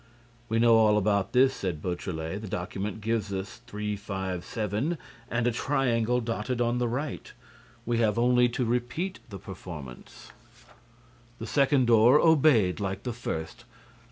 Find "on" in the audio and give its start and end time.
6.59-6.79